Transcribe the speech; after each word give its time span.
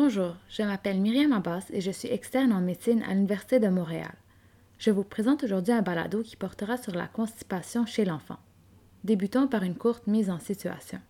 Bonjour, 0.00 0.36
je 0.48 0.62
m'appelle 0.62 1.00
Myriam 1.00 1.32
Abbas 1.32 1.64
et 1.72 1.80
je 1.80 1.90
suis 1.90 2.06
externe 2.06 2.52
en 2.52 2.60
médecine 2.60 3.02
à 3.02 3.14
l'Université 3.14 3.58
de 3.58 3.66
Montréal. 3.66 4.14
Je 4.78 4.92
vous 4.92 5.02
présente 5.02 5.42
aujourd'hui 5.42 5.72
un 5.72 5.82
balado 5.82 6.22
qui 6.22 6.36
portera 6.36 6.76
sur 6.76 6.94
la 6.94 7.08
constipation 7.08 7.84
chez 7.84 8.04
l'enfant. 8.04 8.38
Débutons 9.02 9.48
par 9.48 9.64
une 9.64 9.74
courte 9.74 10.06
mise 10.06 10.30
en 10.30 10.38
situation. 10.38 11.00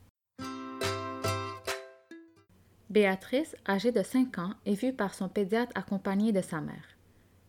Béatrice, 2.89 3.57
âgée 3.69 3.93
de 3.93 4.03
5 4.03 4.39
ans, 4.39 4.55
est 4.65 4.81
vue 4.81 4.95
par 4.95 5.13
son 5.13 5.29
pédiatre 5.29 5.73
accompagnée 5.75 6.33
de 6.33 6.41
sa 6.41 6.63
mère. 6.63 6.97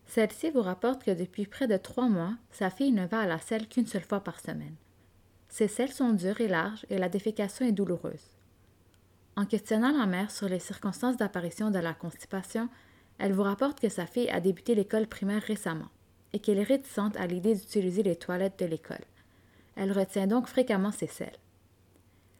Celle-ci 0.04 0.50
vous 0.50 0.60
rapporte 0.60 1.04
que 1.04 1.10
depuis 1.10 1.46
près 1.46 1.66
de 1.66 1.78
trois 1.78 2.10
mois, 2.10 2.34
sa 2.50 2.68
fille 2.68 2.92
ne 2.92 3.06
va 3.06 3.20
à 3.20 3.26
la 3.26 3.38
selle 3.38 3.66
qu'une 3.66 3.86
seule 3.86 4.04
fois 4.04 4.20
par 4.20 4.40
semaine. 4.40 4.76
Ses 5.48 5.68
selles 5.68 5.92
sont 5.92 6.12
dures 6.12 6.42
et 6.42 6.48
larges 6.48 6.84
et 6.90 6.98
la 6.98 7.08
défécation 7.08 7.64
est 7.64 7.72
douloureuse. 7.72 8.28
En 9.36 9.46
questionnant 9.46 9.96
la 9.96 10.06
mère 10.06 10.30
sur 10.30 10.48
les 10.48 10.58
circonstances 10.58 11.16
d'apparition 11.16 11.70
de 11.70 11.78
la 11.78 11.94
constipation, 11.94 12.68
elle 13.18 13.32
vous 13.32 13.42
rapporte 13.42 13.80
que 13.80 13.88
sa 13.88 14.06
fille 14.06 14.30
a 14.30 14.40
débuté 14.40 14.74
l'école 14.74 15.06
primaire 15.06 15.42
récemment 15.42 15.88
et 16.32 16.38
qu'elle 16.38 16.58
est 16.58 16.62
réticente 16.62 17.16
à 17.16 17.26
l'idée 17.26 17.54
d'utiliser 17.54 18.02
les 18.02 18.16
toilettes 18.16 18.58
de 18.58 18.66
l'école. 18.66 19.04
Elle 19.76 19.92
retient 19.92 20.26
donc 20.26 20.46
fréquemment 20.46 20.92
ses 20.92 21.06
selles. 21.06 21.38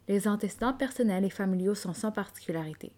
Les 0.08 0.26
antécédents 0.26 0.72
personnels 0.72 1.24
et 1.24 1.30
familiaux 1.30 1.74
sont 1.74 1.94
sans 1.94 2.12
particularité. 2.12 2.92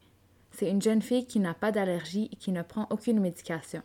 C'est 0.53 0.71
une 0.71 0.83
jeune 0.83 1.03
fille 1.03 1.27
qui 1.27 1.41
n'a 1.41 1.55
pas 1.55 1.73
d'allergie 1.73 2.29
et 2.33 2.37
qui 2.37 2.53
ne 2.53 2.63
prend 2.63 2.87
aucune 2.91 3.21
médication. 3.21 3.83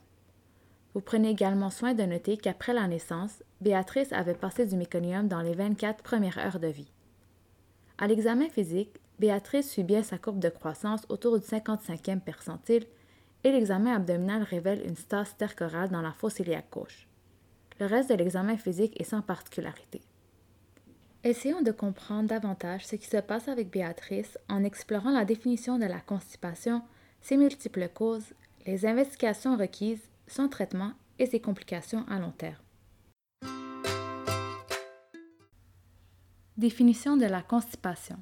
Vous 0.93 1.01
prenez 1.01 1.29
également 1.29 1.69
soin 1.69 1.93
de 1.93 2.03
noter 2.03 2.37
qu'après 2.37 2.73
la 2.73 2.87
naissance, 2.87 3.43
Béatrice 3.61 4.11
avait 4.13 4.33
passé 4.33 4.65
du 4.65 4.75
méconium 4.75 5.27
dans 5.27 5.41
les 5.41 5.53
24 5.53 6.03
premières 6.03 6.37
heures 6.37 6.59
de 6.59 6.67
vie. 6.67 6.91
À 7.97 8.07
l'examen 8.07 8.49
physique, 8.49 8.99
Béatrice 9.19 9.69
suit 9.69 9.83
bien 9.83 10.03
sa 10.03 10.17
courbe 10.17 10.39
de 10.39 10.49
croissance 10.49 11.05
autour 11.09 11.39
du 11.39 11.45
55e 11.45 12.19
percentile 12.19 12.85
et 13.43 13.51
l'examen 13.51 13.95
abdominal 13.95 14.43
révèle 14.43 14.85
une 14.85 14.95
stase 14.95 15.29
stercorale 15.29 15.89
dans 15.89 16.01
la 16.01 16.11
fosse 16.11 16.39
iliaque 16.39 16.71
gauche. 16.71 17.07
Le 17.79 17.85
reste 17.85 18.09
de 18.09 18.15
l'examen 18.15 18.57
physique 18.57 18.99
est 18.99 19.05
sans 19.05 19.21
particularité. 19.21 20.01
Essayons 21.23 21.61
de 21.61 21.71
comprendre 21.71 22.29
davantage 22.29 22.85
ce 22.85 22.95
qui 22.95 23.07
se 23.07 23.17
passe 23.17 23.47
avec 23.47 23.71
Béatrice 23.71 24.37
en 24.49 24.63
explorant 24.63 25.11
la 25.11 25.25
définition 25.25 25.79
de 25.79 25.85
la 25.85 25.99
constipation, 25.99 26.83
ses 27.21 27.37
multiples 27.37 27.89
causes, 27.89 28.33
les 28.65 28.85
investigations 28.85 29.57
requises, 29.57 30.09
son 30.27 30.47
traitement 30.47 30.91
et 31.19 31.25
ses 31.25 31.39
complications 31.39 32.05
à 32.07 32.19
long 32.19 32.31
terme. 32.31 32.55
Définition 36.57 37.17
de 37.17 37.25
la 37.25 37.41
constipation. 37.41 38.17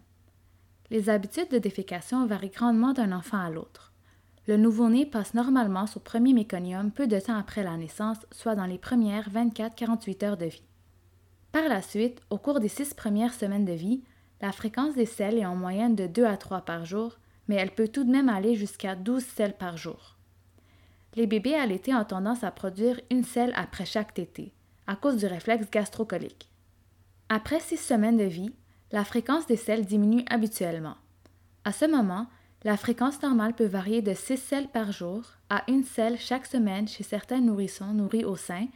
Les 0.92 1.10
habitudes 1.10 1.50
de 1.50 1.58
défécation 1.58 2.26
varient 2.28 2.50
grandement 2.50 2.94
d'un 2.94 3.12
enfant 3.12 3.40
à 3.40 3.50
l'autre. 3.50 3.92
Le 4.48 4.58
nouveau-né 4.58 5.08
passe 5.08 5.34
normalement 5.34 5.88
son 5.88 6.00
premier 6.00 6.34
méconium 6.34 6.92
peu 6.92 7.08
de 7.08 7.20
temps 7.20 7.38
après 7.38 7.64
la 7.64 7.78
naissance, 7.78 8.20
soit 8.32 8.56
dans 8.56 8.66
les 8.66 8.78
premières 8.78 9.30
24-48 9.32 10.26
heures 10.26 10.38
de 10.38 10.46
vie. 10.46 10.64
Par 11.52 11.68
la 11.68 11.82
suite, 11.82 12.22
au 12.30 12.38
cours 12.38 12.60
des 12.60 12.68
six 12.68 12.94
premières 12.94 13.34
semaines 13.34 13.66
de 13.66 13.74
vie, 13.74 14.04
la 14.42 14.52
fréquence 14.52 14.94
des 14.94 15.08
selles 15.08 15.40
est 15.40 15.46
en 15.46 15.56
moyenne 15.56 15.96
de 15.96 16.06
2 16.06 16.26
à 16.26 16.38
3 16.38 16.62
par 16.62 16.86
jour, 16.86 17.18
mais 17.48 17.56
elle 17.56 17.72
peut 17.72 17.88
tout 17.88 18.04
de 18.04 18.12
même 18.12 18.30
aller 18.30 18.56
jusqu'à 18.56 18.96
12 18.96 19.24
selles 19.24 19.58
par 19.58 19.78
jour. 19.78 20.18
Les 21.16 21.26
bébés 21.26 21.56
allaités 21.56 21.96
ont 21.96 22.04
tendance 22.04 22.44
à 22.44 22.52
produire 22.52 23.00
une 23.10 23.24
selle 23.24 23.54
après 23.56 23.86
chaque 23.86 24.14
tétée, 24.14 24.54
à 24.86 24.96
cause 24.96 25.18
du 25.18 25.26
réflexe 25.26 25.72
gastrocolique. 25.72 26.50
Après 27.30 27.60
six 27.60 27.78
semaines 27.78 28.18
de 28.18 28.26
vie, 28.26 28.54
la 28.92 29.04
fréquence 29.04 29.48
des 29.48 29.56
selles 29.56 29.86
diminue 29.86 30.24
habituellement. 30.30 30.96
À 31.64 31.72
ce 31.72 31.86
moment, 31.86 32.28
la 32.64 32.78
fréquence 32.78 33.22
normale 33.22 33.54
peut 33.54 33.66
varier 33.66 34.02
de 34.02 34.14
6 34.14 34.38
selles 34.38 34.68
par 34.68 34.92
jour 34.92 35.24
à 35.50 35.64
une 35.68 35.84
selle 35.84 36.18
chaque 36.18 36.46
semaine 36.46 36.88
chez 36.88 37.04
certains 37.04 37.42
nourrissons 37.42 37.94
nourris 37.94 38.26
au 38.26 38.36
sein 38.36 38.68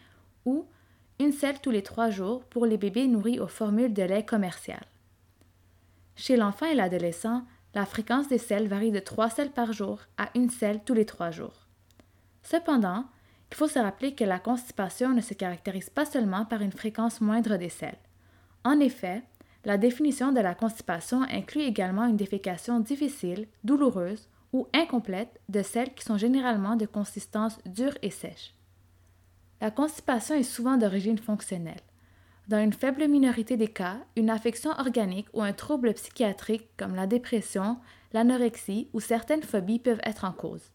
ou 0.45 0.65
une 1.19 1.31
selle 1.31 1.59
tous 1.59 1.71
les 1.71 1.83
trois 1.83 2.09
jours 2.09 2.43
pour 2.45 2.65
les 2.65 2.77
bébés 2.77 3.07
nourris 3.07 3.39
aux 3.39 3.47
formules 3.47 3.93
de 3.93 4.03
lait 4.03 4.25
commercial. 4.25 4.83
Chez 6.15 6.37
l'enfant 6.37 6.65
et 6.65 6.75
l'adolescent, 6.75 7.43
la 7.73 7.85
fréquence 7.85 8.27
des 8.27 8.37
selles 8.37 8.67
varie 8.67 8.91
de 8.91 8.99
3 8.99 9.29
selles 9.29 9.51
par 9.51 9.73
jour 9.73 10.01
à 10.17 10.29
une 10.35 10.49
selle 10.49 10.81
tous 10.83 10.93
les 10.93 11.05
trois 11.05 11.31
jours. 11.31 11.67
Cependant, 12.43 13.05
il 13.51 13.55
faut 13.55 13.67
se 13.67 13.79
rappeler 13.79 14.13
que 14.15 14.23
la 14.23 14.39
constipation 14.39 15.09
ne 15.09 15.21
se 15.21 15.33
caractérise 15.33 15.89
pas 15.89 16.05
seulement 16.05 16.45
par 16.45 16.61
une 16.61 16.71
fréquence 16.71 17.21
moindre 17.21 17.57
des 17.57 17.69
selles. 17.69 17.97
En 18.63 18.79
effet, 18.79 19.23
la 19.65 19.77
définition 19.77 20.31
de 20.31 20.39
la 20.39 20.55
constipation 20.55 21.23
inclut 21.23 21.61
également 21.61 22.05
une 22.05 22.15
défécation 22.15 22.79
difficile, 22.79 23.47
douloureuse 23.63 24.29
ou 24.53 24.67
incomplète 24.73 25.39
de 25.49 25.61
celles 25.61 25.93
qui 25.93 26.05
sont 26.05 26.17
généralement 26.17 26.75
de 26.75 26.85
consistance 26.85 27.59
dure 27.65 27.97
et 28.01 28.09
sèche. 28.09 28.53
La 29.61 29.69
constipation 29.69 30.35
est 30.35 30.43
souvent 30.43 30.77
d'origine 30.77 31.17
fonctionnelle. 31.17 31.81
Dans 32.47 32.63
une 32.63 32.73
faible 32.73 33.07
minorité 33.07 33.57
des 33.57 33.67
cas, 33.67 33.97
une 34.15 34.29
affection 34.29 34.71
organique 34.71 35.27
ou 35.33 35.41
un 35.41 35.53
trouble 35.53 35.93
psychiatrique 35.93 36.69
comme 36.77 36.95
la 36.95 37.05
dépression, 37.05 37.77
l'anorexie 38.13 38.89
ou 38.93 39.01
certaines 39.01 39.43
phobies 39.43 39.79
peuvent 39.79 40.01
être 40.03 40.23
en 40.23 40.31
cause. 40.31 40.71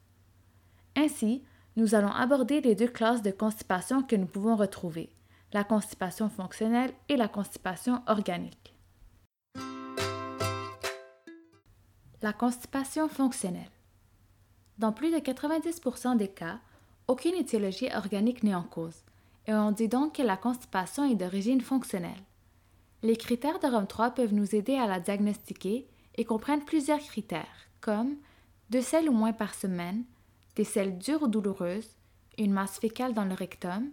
Ainsi, 0.95 1.43
nous 1.77 1.95
allons 1.95 2.13
aborder 2.13 2.61
les 2.61 2.75
deux 2.75 2.87
classes 2.87 3.23
de 3.23 3.31
constipation 3.31 4.03
que 4.03 4.15
nous 4.15 4.27
pouvons 4.27 4.55
retrouver, 4.55 5.11
la 5.53 5.65
constipation 5.65 6.29
fonctionnelle 6.29 6.93
et 7.09 7.17
la 7.17 7.27
constipation 7.27 8.03
organique. 8.07 8.74
La 12.25 12.33
constipation 12.33 13.07
fonctionnelle. 13.07 13.71
Dans 14.79 14.93
plus 14.93 15.11
de 15.11 15.19
90% 15.19 16.17
des 16.17 16.29
cas, 16.29 16.59
aucune 17.07 17.35
étiologie 17.35 17.95
organique 17.95 18.43
n'est 18.43 18.55
en 18.55 18.63
cause, 18.63 19.05
et 19.47 19.53
on 19.53 19.73
dit 19.73 19.89
donc 19.89 20.15
que 20.15 20.23
la 20.23 20.39
constipation 20.39 21.05
est 21.05 21.17
d'origine 21.17 21.61
fonctionnelle. 21.61 22.23
Les 23.03 23.19
critères 23.19 23.59
de 23.59 23.67
Rome 23.67 23.87
3 23.87 24.13
peuvent 24.13 24.33
nous 24.33 24.55
aider 24.55 24.75
à 24.75 24.87
la 24.87 25.01
diagnostiquer 25.01 25.87
et 26.15 26.25
comprennent 26.25 26.65
plusieurs 26.65 27.01
critères, 27.01 27.69
comme 27.83 28.17
deux 28.71 28.81
selles 28.81 29.11
ou 29.11 29.13
moins 29.13 29.35
par 29.35 29.55
semaine, 29.55 30.05
des 30.57 30.65
selles 30.65 30.97
dures 30.97 31.25
ou 31.25 31.29
douloureuses, 31.29 31.91
une 32.39 32.55
masse 32.55 32.79
fécale 32.79 33.13
dans 33.13 33.27
le 33.27 33.35
rectum, 33.35 33.91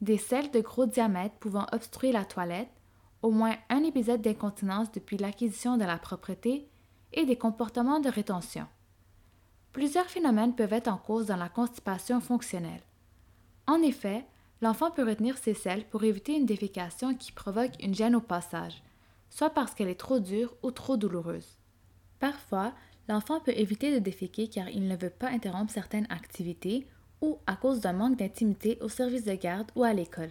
des 0.00 0.16
selles 0.16 0.50
de 0.50 0.60
gros 0.60 0.86
diamètre 0.86 1.34
pouvant 1.34 1.66
obstruer 1.70 2.12
la 2.12 2.24
toilette, 2.24 2.72
au 3.20 3.30
moins 3.30 3.56
un 3.68 3.84
épisode 3.84 4.22
d'incontinence 4.22 4.90
depuis 4.90 5.18
l'acquisition 5.18 5.76
de 5.76 5.84
la 5.84 5.98
propreté 5.98 6.66
et 7.14 7.24
des 7.24 7.36
comportements 7.36 8.00
de 8.00 8.08
rétention. 8.08 8.66
Plusieurs 9.72 10.06
phénomènes 10.06 10.54
peuvent 10.54 10.72
être 10.72 10.88
en 10.88 10.98
cause 10.98 11.26
dans 11.26 11.36
la 11.36 11.48
constipation 11.48 12.20
fonctionnelle. 12.20 12.82
En 13.66 13.82
effet, 13.82 14.24
l'enfant 14.60 14.90
peut 14.90 15.04
retenir 15.04 15.38
ses 15.38 15.54
selles 15.54 15.84
pour 15.84 16.04
éviter 16.04 16.36
une 16.36 16.46
défécation 16.46 17.14
qui 17.14 17.32
provoque 17.32 17.82
une 17.82 17.94
gêne 17.94 18.14
au 18.14 18.20
passage, 18.20 18.82
soit 19.30 19.50
parce 19.50 19.74
qu'elle 19.74 19.88
est 19.88 19.98
trop 19.98 20.20
dure 20.20 20.54
ou 20.62 20.70
trop 20.70 20.96
douloureuse. 20.96 21.58
Parfois, 22.20 22.72
l'enfant 23.08 23.40
peut 23.40 23.56
éviter 23.56 23.92
de 23.92 23.98
déféquer 23.98 24.48
car 24.48 24.68
il 24.68 24.86
ne 24.86 24.96
veut 24.96 25.10
pas 25.10 25.28
interrompre 25.28 25.72
certaines 25.72 26.06
activités 26.10 26.86
ou 27.20 27.38
à 27.46 27.56
cause 27.56 27.80
d'un 27.80 27.92
manque 27.92 28.16
d'intimité 28.16 28.78
au 28.80 28.88
service 28.88 29.24
de 29.24 29.34
garde 29.34 29.70
ou 29.74 29.82
à 29.82 29.92
l'école. 29.92 30.30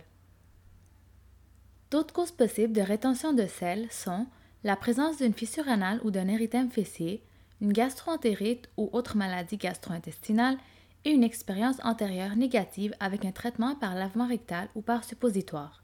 D'autres 1.92 2.14
causes 2.14 2.32
possibles 2.32 2.74
de 2.74 2.82
rétention 2.82 3.34
de 3.34 3.46
sel 3.46 3.88
sont 3.92 4.26
la 4.64 4.76
présence 4.78 5.18
d'une 5.18 5.34
fissure 5.34 5.68
anale 5.68 6.00
ou 6.04 6.12
d'un 6.12 6.28
érythème 6.28 6.72
fessier, 6.72 7.22
une 7.62 7.74
gastroentérite 7.74 8.70
ou 8.78 8.90
autre 8.94 9.18
maladie 9.18 9.58
gastro-intestinale 9.58 10.58
et 11.06 11.12
une 11.12 11.24
expérience 11.24 11.78
antérieure 11.84 12.36
négative 12.36 12.94
avec 13.00 13.26
un 13.26 13.32
traitement 13.32 13.76
par 13.76 13.94
lavement 13.96 14.28
rectal 14.28 14.70
ou 14.76 14.82
par 14.82 15.04
suppositoire. 15.04 15.84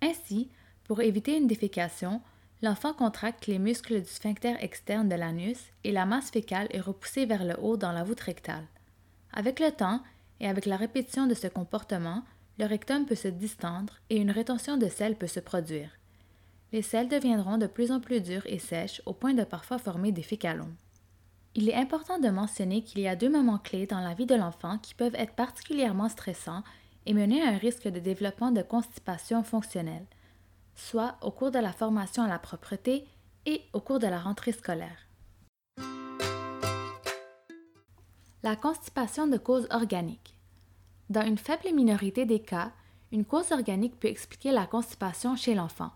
Ainsi, 0.00 0.48
pour 0.84 1.00
éviter 1.00 1.36
une 1.36 1.48
défécation, 1.48 2.20
l'enfant 2.62 2.92
contracte 2.92 3.48
les 3.48 3.58
muscles 3.58 4.00
du 4.00 4.08
sphincter 4.08 4.54
externe 4.60 5.08
de 5.08 5.16
l'anus 5.16 5.58
et 5.82 5.90
la 5.90 6.06
masse 6.06 6.30
fécale 6.30 6.68
est 6.70 6.80
repoussée 6.80 7.26
vers 7.26 7.44
le 7.44 7.54
haut 7.60 7.76
dans 7.76 7.92
la 7.92 8.04
voûte 8.04 8.20
rectale. 8.20 8.66
Avec 9.32 9.58
le 9.58 9.72
temps 9.72 10.00
et 10.38 10.48
avec 10.48 10.66
la 10.66 10.76
répétition 10.76 11.26
de 11.26 11.34
ce 11.34 11.48
comportement, 11.48 12.22
le 12.58 12.66
rectum 12.66 13.06
peut 13.06 13.16
se 13.16 13.28
distendre 13.28 13.94
et 14.08 14.18
une 14.18 14.30
rétention 14.30 14.76
de 14.76 14.88
sel 14.88 15.16
peut 15.16 15.26
se 15.26 15.40
produire 15.40 15.90
les 16.72 16.82
selles 16.82 17.08
deviendront 17.08 17.58
de 17.58 17.66
plus 17.66 17.92
en 17.92 18.00
plus 18.00 18.20
dures 18.20 18.46
et 18.46 18.58
sèches 18.58 19.00
au 19.06 19.12
point 19.12 19.34
de 19.34 19.44
parfois 19.44 19.78
former 19.78 20.12
des 20.12 20.22
fécalons. 20.22 20.74
Il 21.54 21.70
est 21.70 21.74
important 21.74 22.18
de 22.18 22.28
mentionner 22.28 22.82
qu'il 22.82 23.00
y 23.00 23.08
a 23.08 23.16
deux 23.16 23.30
moments 23.30 23.58
clés 23.58 23.86
dans 23.86 24.00
la 24.00 24.14
vie 24.14 24.26
de 24.26 24.34
l'enfant 24.34 24.78
qui 24.78 24.94
peuvent 24.94 25.14
être 25.14 25.34
particulièrement 25.34 26.08
stressants 26.08 26.62
et 27.06 27.14
mener 27.14 27.40
à 27.42 27.48
un 27.48 27.56
risque 27.56 27.88
de 27.88 28.00
développement 28.00 28.50
de 28.50 28.62
constipation 28.62 29.42
fonctionnelle, 29.42 30.04
soit 30.74 31.16
au 31.22 31.30
cours 31.30 31.50
de 31.50 31.58
la 31.58 31.72
formation 31.72 32.24
à 32.24 32.28
la 32.28 32.38
propreté 32.38 33.06
et 33.46 33.62
au 33.72 33.80
cours 33.80 34.00
de 34.00 34.06
la 34.06 34.18
rentrée 34.18 34.52
scolaire. 34.52 34.98
La 38.42 38.54
constipation 38.54 39.26
de 39.26 39.38
cause 39.38 39.66
organique. 39.70 40.34
Dans 41.08 41.24
une 41.24 41.38
faible 41.38 41.74
minorité 41.74 42.26
des 42.26 42.40
cas, 42.40 42.72
une 43.12 43.24
cause 43.24 43.52
organique 43.52 43.98
peut 43.98 44.08
expliquer 44.08 44.52
la 44.52 44.66
constipation 44.66 45.36
chez 45.36 45.54
l'enfant. 45.54 45.92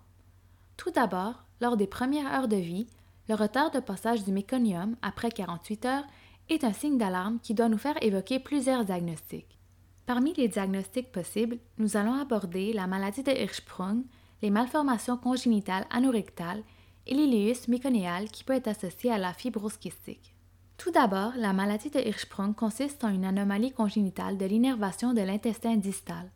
Tout 0.80 0.90
d'abord, 0.92 1.44
lors 1.60 1.76
des 1.76 1.86
premières 1.86 2.32
heures 2.32 2.48
de 2.48 2.56
vie, 2.56 2.86
le 3.28 3.34
retard 3.34 3.70
de 3.70 3.80
passage 3.80 4.24
du 4.24 4.32
méconium 4.32 4.96
après 5.02 5.30
48 5.30 5.84
heures 5.84 6.04
est 6.48 6.64
un 6.64 6.72
signe 6.72 6.96
d'alarme 6.96 7.38
qui 7.42 7.52
doit 7.52 7.68
nous 7.68 7.76
faire 7.76 8.02
évoquer 8.02 8.38
plusieurs 8.38 8.86
diagnostics. 8.86 9.58
Parmi 10.06 10.32
les 10.32 10.48
diagnostics 10.48 11.12
possibles, 11.12 11.58
nous 11.76 11.98
allons 11.98 12.14
aborder 12.14 12.72
la 12.72 12.86
maladie 12.86 13.22
de 13.22 13.30
Hirschsprung, 13.30 14.04
les 14.40 14.48
malformations 14.48 15.18
congénitales 15.18 15.86
anorectales 15.90 16.62
et 17.06 17.12
l'iléus 17.12 17.68
méconéal 17.68 18.30
qui 18.30 18.42
peut 18.42 18.54
être 18.54 18.68
associé 18.68 19.12
à 19.12 19.18
la 19.18 19.34
fibrose 19.34 19.76
kystique. 19.76 20.32
Tout 20.78 20.92
d'abord, 20.92 21.32
la 21.36 21.52
maladie 21.52 21.90
de 21.90 22.00
Hirschsprung 22.00 22.54
consiste 22.54 23.04
en 23.04 23.10
une 23.10 23.26
anomalie 23.26 23.72
congénitale 23.72 24.38
de 24.38 24.46
l'innervation 24.46 25.12
de 25.12 25.20
l'intestin 25.20 25.76
distal. 25.76 26.30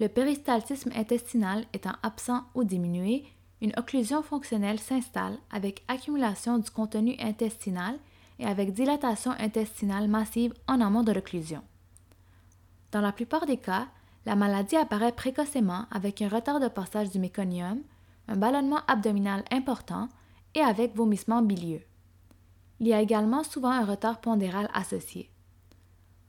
Le 0.00 0.08
péristaltisme 0.08 0.92
intestinal 0.96 1.66
étant 1.74 1.92
absent 2.02 2.44
ou 2.54 2.64
diminué, 2.64 3.26
une 3.62 3.72
occlusion 3.76 4.22
fonctionnelle 4.22 4.80
s'installe 4.80 5.38
avec 5.52 5.84
accumulation 5.86 6.58
du 6.58 6.68
contenu 6.68 7.14
intestinal 7.20 7.96
et 8.40 8.44
avec 8.44 8.72
dilatation 8.72 9.30
intestinale 9.38 10.08
massive 10.08 10.52
en 10.66 10.80
amont 10.80 11.04
de 11.04 11.12
l'occlusion. 11.12 11.62
Dans 12.90 13.00
la 13.00 13.12
plupart 13.12 13.46
des 13.46 13.56
cas, 13.56 13.86
la 14.26 14.34
maladie 14.34 14.76
apparaît 14.76 15.12
précocement 15.12 15.86
avec 15.92 16.20
un 16.20 16.28
retard 16.28 16.58
de 16.58 16.66
passage 16.66 17.10
du 17.10 17.20
méconium, 17.20 17.80
un 18.26 18.36
ballonnement 18.36 18.80
abdominal 18.88 19.44
important 19.52 20.08
et 20.54 20.60
avec 20.60 20.96
vomissement 20.96 21.40
bilieux. 21.40 21.82
Il 22.80 22.88
y 22.88 22.92
a 22.92 23.00
également 23.00 23.44
souvent 23.44 23.70
un 23.70 23.84
retard 23.84 24.20
pondéral 24.20 24.68
associé. 24.74 25.30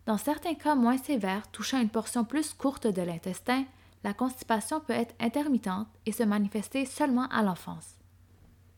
Dans 0.06 0.18
certains 0.18 0.54
cas 0.54 0.76
moins 0.76 0.98
sévères 0.98 1.50
touchant 1.52 1.82
une 1.82 1.90
portion 1.90 2.26
plus 2.26 2.54
courte 2.54 2.86
de 2.86 3.02
l'intestin, 3.02 3.66
la 4.04 4.14
constipation 4.14 4.80
peut 4.80 4.94
être 4.94 5.16
intermittente 5.20 5.88
et 6.06 6.12
se 6.12 6.24
manifester 6.24 6.86
seulement 6.86 7.28
à 7.30 7.42
l'enfance. 7.42 7.96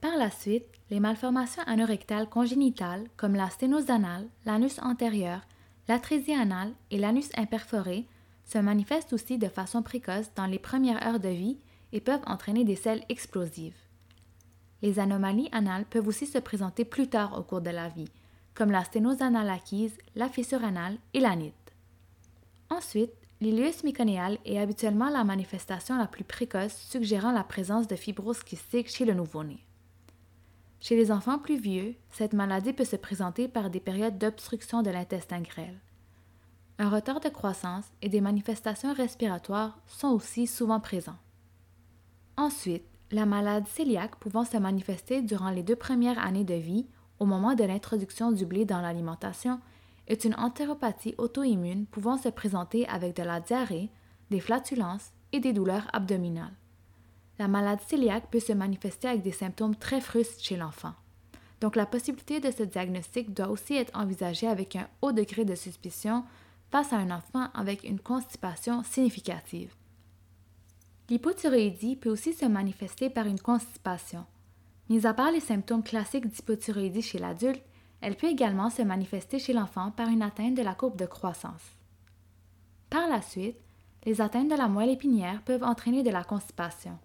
Par 0.02 0.16
la 0.18 0.30
suite, 0.30 0.68
les 0.92 1.00
malformations 1.00 1.64
anorectales 1.66 2.30
congénitales 2.30 3.08
comme 3.18 3.36
la 3.36 3.50
sténose 3.50 3.90
anale, 3.90 4.28
l'anus 4.46 4.80
antérieur, 4.80 5.42
l'atrésie 5.88 6.34
anale 6.34 6.74
et 6.92 7.00
l'anus 7.00 7.30
imperforé 7.38 8.06
se 8.44 8.60
manifestent 8.60 9.14
aussi 9.14 9.38
de 9.38 9.48
façon 9.48 9.82
précoce 9.82 10.32
dans 10.36 10.46
les 10.46 10.60
premières 10.60 11.06
heures 11.06 11.20
de 11.20 11.30
vie 11.30 11.58
et 11.92 12.02
peuvent 12.02 12.22
entraîner 12.28 12.64
des 12.64 12.76
selles 12.76 13.04
explosives. 13.10 13.74
Les 14.82 15.00
anomalies 15.00 15.50
anales 15.52 15.86
peuvent 15.86 16.08
aussi 16.08 16.28
se 16.28 16.38
présenter 16.38 16.86
plus 16.86 17.08
tard 17.08 17.38
au 17.40 17.42
cours 17.42 17.62
de 17.62 17.72
la 17.72 17.90
vie, 17.90 18.12
comme 18.54 18.72
la 18.72 18.84
sténose 18.84 19.22
anale 19.22 19.50
acquise, 19.50 19.98
la 20.16 20.30
fissure 20.30 20.64
anale 20.64 20.98
et 21.14 21.20
l'anite. 21.20 21.54
Ensuite, 22.70 23.14
l'ileus 23.42 23.84
myconéal 23.84 24.38
est 24.46 24.60
habituellement 24.60 25.10
la 25.10 25.24
manifestation 25.24 25.98
la 25.98 26.08
plus 26.08 26.24
précoce 26.24 26.76
suggérant 26.90 27.32
la 27.32 27.44
présence 27.44 27.88
de 27.88 27.96
fibrose 27.96 28.44
kystique 28.44 28.90
chez 28.90 29.06
le 29.06 29.14
nouveau-né. 29.14 29.66
Chez 30.80 30.96
les 30.96 31.12
enfants 31.12 31.40
plus 31.40 31.58
vieux, 31.58 31.96
cette 32.12 32.34
maladie 32.34 32.74
peut 32.74 32.86
se 32.86 32.96
présenter 32.96 33.48
par 33.48 33.70
des 33.70 33.80
périodes 33.80 34.18
d'obstruction 34.18 34.84
de 34.84 34.92
l'intestin 34.92 35.42
grêle. 35.42 35.80
Un 36.78 36.90
retard 36.90 37.22
de 37.22 37.30
croissance 37.30 37.86
et 38.02 38.10
des 38.10 38.22
manifestations 38.22 38.94
respiratoires 38.94 39.80
sont 39.88 40.10
aussi 40.10 40.46
souvent 40.46 40.80
présents. 40.80 41.18
Ensuite, 42.38 42.86
la 43.12 43.26
maladie 43.26 43.72
cœliaque 43.76 44.18
pouvant 44.18 44.44
se 44.44 44.58
manifester 44.58 45.22
durant 45.22 45.50
les 45.50 45.64
deux 45.64 45.76
premières 45.76 46.20
années 46.20 46.44
de 46.44 46.54
vie, 46.54 46.86
au 47.20 47.26
moment 47.26 47.56
de 47.56 47.64
l'introduction 47.64 48.32
du 48.32 48.46
blé 48.46 48.66
dans 48.66 48.82
l'alimentation, 48.82 49.60
est 50.08 50.26
une 50.26 50.36
entéropathie 50.36 51.16
auto-immune 51.18 51.86
pouvant 51.88 52.18
se 52.18 52.30
présenter 52.30 52.88
avec 52.88 53.16
de 53.16 53.24
la 53.24 53.40
diarrhée, 53.40 53.90
des 54.30 54.40
flatulences 54.40 55.12
et 55.32 55.40
des 55.40 55.54
douleurs 55.54 55.88
abdominales. 55.94 56.54
La 57.38 57.48
maladie 57.48 57.86
cœliaque 57.86 58.30
peut 58.32 58.40
se 58.40 58.54
manifester 58.54 59.08
avec 59.08 59.22
des 59.22 59.32
symptômes 59.32 59.76
très 59.76 60.02
frustes 60.02 60.42
chez 60.42 60.56
l'enfant. 60.56 60.94
Donc 61.62 61.76
la 61.76 61.86
possibilité 61.86 62.40
de 62.40 62.52
ce 62.52 62.64
diagnostic 62.64 63.34
doit 63.34 63.50
aussi 63.50 63.76
être 63.76 63.98
envisagée 63.98 64.48
avec 64.48 64.76
un 64.76 64.88
haut 65.02 65.12
degré 65.12 65.46
de 65.46 65.56
suspicion 65.56 66.24
face 66.72 66.94
à 66.94 66.98
un 66.98 67.12
enfant 67.12 67.48
avec 67.54 67.84
une 67.84 68.00
constipation 68.00 68.84
significative. 68.84 69.74
L'hypothyroïdie 71.10 71.96
peut 71.96 72.10
aussi 72.10 72.34
se 72.34 72.46
manifester 72.46 73.10
par 73.10 73.28
une 73.28 73.40
constipation. 73.40 74.26
Mis 74.90 75.06
à 75.06 75.14
part 75.14 75.32
les 75.32 75.40
symptômes 75.40 75.84
classiques 75.84 76.28
d'hypothyroïdie 76.28 77.02
chez 77.02 77.20
l'adulte, 77.20 77.64
elle 78.06 78.16
peut 78.16 78.28
également 78.28 78.70
se 78.70 78.84
manifester 78.84 79.40
chez 79.40 79.52
l'enfant 79.52 79.90
par 79.90 80.10
une 80.10 80.22
atteinte 80.22 80.54
de 80.54 80.62
la 80.62 80.76
courbe 80.76 80.96
de 80.96 81.08
croissance. 81.08 81.76
Par 82.92 83.10
la 83.10 83.20
suite, 83.20 83.58
les 84.06 84.22
atteintes 84.22 84.48
de 84.48 84.56
la 84.56 84.68
moelle 84.68 84.92
épinière 84.92 85.42
peuvent 85.42 85.64
entraîner 85.64 86.04
de 86.04 86.12
la 86.12 86.24
constipation. 86.24 87.00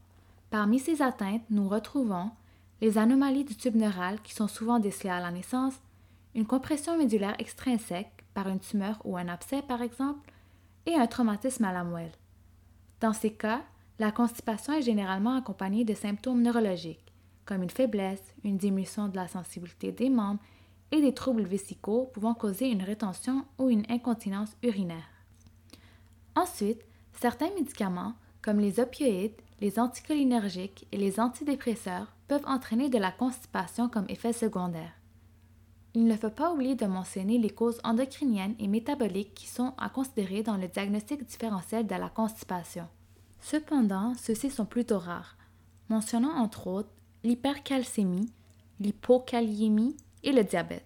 Parmi 0.51 0.79
ces 0.79 1.01
atteintes, 1.01 1.41
nous 1.49 1.71
retrouvons 1.71 2.31
les 2.83 2.99
anomalies 2.99 3.47
du 3.47 3.57
tube 3.57 3.77
neural 3.77 4.21
qui 4.21 4.35
sont 4.35 4.47
souvent 4.47 4.79
décelées 4.79 5.09
à 5.09 5.21
la 5.21 5.31
naissance, 5.31 5.73
une 6.35 6.47
compression 6.47 6.99
médulaire 6.99 7.35
extrinsèque 7.39 8.27
par 8.35 8.49
une 8.49 8.61
tumeur 8.61 9.01
ou 9.07 9.17
un 9.17 9.29
abcès 9.29 9.63
par 9.63 9.81
exemple, 9.81 10.31
et 10.85 10.97
un 10.97 11.07
traumatisme 11.07 11.65
à 11.65 11.73
la 11.73 11.83
moelle. 11.83 12.13
Dans 13.01 13.15
ces 13.15 13.33
cas, 13.33 13.63
la 13.99 14.13
constipation 14.13 14.75
est 14.75 14.83
généralement 14.83 15.35
accompagnée 15.35 15.87
de 15.87 15.95
symptômes 15.95 16.43
neurologiques, 16.43 17.15
comme 17.47 17.63
une 17.63 17.71
faiblesse, 17.71 18.35
une 18.45 18.59
diminution 18.59 19.09
de 19.09 19.17
la 19.17 19.29
sensibilité 19.29 19.93
des 19.93 20.11
membres 20.11 20.41
et 20.93 21.01
des 21.01 21.15
troubles 21.15 21.45
vésicaux 21.45 22.11
pouvant 22.13 22.35
causer 22.35 22.69
une 22.69 22.83
rétention 22.83 23.45
ou 23.59 23.69
une 23.69 23.85
incontinence 23.89 24.57
urinaire. 24.63 25.09
Ensuite, 26.37 26.83
certains 27.21 27.51
médicaments, 27.55 28.15
comme 28.43 28.61
les 28.61 28.81
opioïdes, 28.81 29.41
les 29.61 29.79
anticholinergiques 29.79 30.87
et 30.93 30.97
les 30.97 31.21
antidépresseurs 31.21 32.07
peuvent 32.29 32.47
entraîner 32.47 32.89
de 32.89 32.99
la 32.99 33.13
constipation 33.13 33.89
comme 33.89 34.07
effet 34.09 34.33
secondaire. 34.33 34.93
Il 35.95 36.07
ne 36.07 36.17
faut 36.17 36.31
pas 36.31 36.53
oublier 36.53 36.77
de 36.77 36.87
mentionner 36.87 37.37
les 37.39 37.51
causes 37.51 37.81
endocriniennes 37.83 38.55
et 38.61 38.69
métaboliques 38.69 39.35
qui 39.35 39.49
sont 39.49 39.75
à 39.77 39.89
considérer 39.89 40.43
dans 40.43 40.57
le 40.57 40.69
diagnostic 40.69 41.25
différentiel 41.25 41.87
de 41.87 41.95
la 41.97 42.09
constipation. 42.09 42.87
Cependant, 43.41 44.15
ceux-ci 44.15 44.51
sont 44.51 44.67
plutôt 44.67 44.99
rares, 44.99 45.37
mentionnant 45.89 46.37
entre 46.37 46.69
autres 46.69 46.91
l'hypercalcémie, 47.25 48.31
l'hypokaliémie 48.79 49.97
et 50.23 50.33
le 50.33 50.45
diabète. 50.45 50.85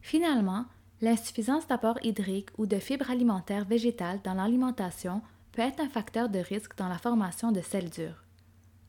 Finalement, 0.00 0.64
l'insuffisance 1.00 1.66
d'apport 1.66 1.98
hydrique 2.02 2.50
ou 2.58 2.66
de 2.66 2.78
fibres 2.78 3.10
alimentaires 3.10 3.64
végétales 3.64 4.20
dans 4.24 4.34
l'alimentation 4.34 5.20
peut 5.52 5.62
être 5.62 5.80
un 5.80 5.88
facteur 5.88 6.28
de 6.28 6.38
risque 6.38 6.76
dans 6.76 6.88
la 6.88 6.98
formation 6.98 7.52
de 7.52 7.60
selles 7.60 7.90
dures. 7.90 8.22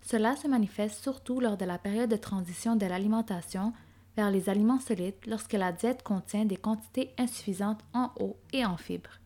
Cela 0.01 0.35
se 0.35 0.47
manifeste 0.47 1.01
surtout 1.01 1.39
lors 1.39 1.57
de 1.57 1.65
la 1.65 1.77
période 1.77 2.09
de 2.09 2.15
transition 2.15 2.75
de 2.75 2.85
l'alimentation 2.85 3.73
vers 4.15 4.31
les 4.31 4.49
aliments 4.49 4.79
solides 4.79 5.15
lorsque 5.27 5.53
la 5.53 5.71
diète 5.71 6.01
contient 6.01 6.45
des 6.45 6.57
quantités 6.57 7.13
insuffisantes 7.17 7.81
en 7.93 8.11
eau 8.19 8.37
et 8.53 8.65
en 8.65 8.77
fibres. 8.77 9.19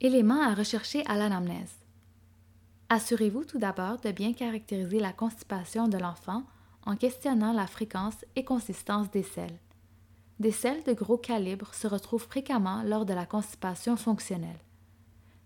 Éléments 0.00 0.42
à 0.42 0.54
rechercher 0.54 1.04
à 1.06 1.16
l'anamnèse. 1.16 1.76
Assurez-vous 2.88 3.44
tout 3.44 3.58
d'abord 3.58 4.00
de 4.00 4.10
bien 4.10 4.32
caractériser 4.32 4.98
la 4.98 5.12
constipation 5.12 5.88
de 5.88 5.96
l'enfant 5.96 6.42
en 6.84 6.96
questionnant 6.96 7.52
la 7.52 7.66
fréquence 7.66 8.24
et 8.36 8.44
consistance 8.44 9.10
des 9.10 9.22
selles. 9.22 9.58
Des 10.40 10.50
selles 10.50 10.82
de 10.84 10.92
gros 10.92 11.18
calibre 11.18 11.74
se 11.74 11.86
retrouvent 11.86 12.26
fréquemment 12.26 12.82
lors 12.82 13.06
de 13.06 13.14
la 13.14 13.26
constipation 13.26 13.96
fonctionnelle. 13.96 14.58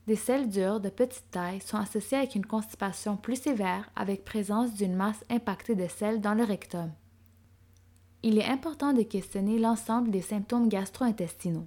Des 0.06 0.16
selles 0.16 0.48
dures 0.48 0.80
de 0.80 0.88
petite 0.88 1.30
taille 1.30 1.60
sont 1.60 1.76
associées 1.76 2.18
avec 2.18 2.34
une 2.36 2.46
constipation 2.46 3.16
plus 3.16 3.42
sévère 3.42 3.90
avec 3.96 4.24
présence 4.24 4.72
d'une 4.74 4.94
masse 4.94 5.24
impactée 5.28 5.74
de 5.74 5.88
selles 5.88 6.20
dans 6.20 6.34
le 6.34 6.44
rectum. 6.44 6.92
Il 8.22 8.38
est 8.38 8.46
important 8.46 8.92
de 8.92 9.02
questionner 9.02 9.58
l'ensemble 9.58 10.10
des 10.10 10.22
symptômes 10.22 10.68
gastro-intestinaux. 10.68 11.66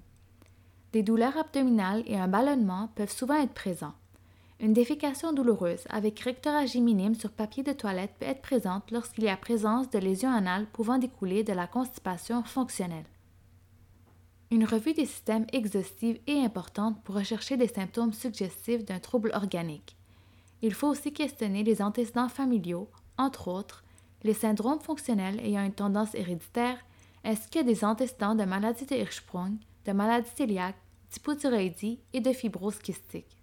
Des 0.92 1.02
douleurs 1.02 1.36
abdominales 1.36 2.02
et 2.06 2.18
un 2.18 2.28
ballonnement 2.28 2.88
peuvent 2.96 3.12
souvent 3.12 3.40
être 3.40 3.54
présents. 3.54 3.94
Une 4.62 4.74
défécation 4.74 5.32
douloureuse 5.32 5.84
avec 5.88 6.20
rectoragie 6.20 6.82
minime 6.82 7.14
sur 7.14 7.32
papier 7.32 7.62
de 7.62 7.72
toilette 7.72 8.12
peut 8.18 8.26
être 8.26 8.42
présente 8.42 8.90
lorsqu'il 8.90 9.24
y 9.24 9.28
a 9.30 9.36
présence 9.38 9.88
de 9.88 9.98
lésions 9.98 10.30
anales 10.30 10.66
pouvant 10.66 10.98
découler 10.98 11.42
de 11.42 11.54
la 11.54 11.66
constipation 11.66 12.42
fonctionnelle. 12.42 13.06
Une 14.50 14.66
revue 14.66 14.92
des 14.92 15.06
systèmes 15.06 15.46
exhaustive 15.54 16.20
est 16.26 16.44
importante 16.44 17.02
pour 17.04 17.14
rechercher 17.14 17.56
des 17.56 17.68
symptômes 17.68 18.12
suggestifs 18.12 18.84
d'un 18.84 18.98
trouble 18.98 19.30
organique. 19.32 19.96
Il 20.60 20.74
faut 20.74 20.88
aussi 20.88 21.14
questionner 21.14 21.62
les 21.62 21.80
antécédents 21.80 22.28
familiaux, 22.28 22.90
entre 23.16 23.48
autres, 23.48 23.82
les 24.24 24.34
syndromes 24.34 24.80
fonctionnels 24.80 25.40
ayant 25.40 25.64
une 25.64 25.72
tendance 25.72 26.14
héréditaire, 26.14 26.76
ainsi 27.24 27.48
que 27.48 27.62
des 27.62 27.82
antécédents 27.82 28.34
de 28.34 28.44
maladie 28.44 28.84
de 28.84 28.94
Hirschsprung, 28.94 29.56
de 29.86 29.92
maladie 29.92 30.34
cœliaque, 30.36 30.76
d'hypothyroïdie 31.10 32.00
et 32.12 32.20
de 32.20 32.32
fibrose 32.34 32.78
kystique? 32.78 33.39